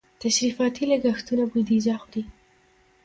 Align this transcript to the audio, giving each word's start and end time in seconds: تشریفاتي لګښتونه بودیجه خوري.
تشریفاتي 0.21 0.83
لګښتونه 0.91 1.43
بودیجه 1.51 1.95
خوري. 2.01 2.23